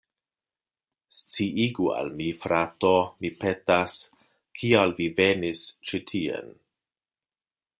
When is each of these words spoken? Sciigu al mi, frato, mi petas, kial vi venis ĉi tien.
Sciigu 1.17 1.89
al 1.97 2.09
mi, 2.21 2.29
frato, 2.45 2.93
mi 3.25 3.31
petas, 3.43 3.99
kial 4.61 4.97
vi 5.01 5.11
venis 5.21 5.67
ĉi 5.91 6.01
tien. 6.13 6.51